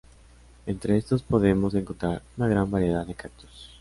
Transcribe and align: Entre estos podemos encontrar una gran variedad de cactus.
Entre 0.65 0.97
estos 0.97 1.21
podemos 1.21 1.75
encontrar 1.75 2.23
una 2.35 2.47
gran 2.47 2.71
variedad 2.71 3.05
de 3.05 3.13
cactus. 3.13 3.69